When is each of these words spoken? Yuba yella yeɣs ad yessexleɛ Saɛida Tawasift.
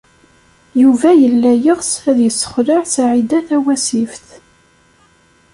Yuba 0.81 1.09
yella 1.21 1.51
yeɣs 1.65 1.91
ad 2.09 2.17
yessexleɛ 2.21 2.79
Saɛida 2.93 3.39
Tawasift. 3.47 4.27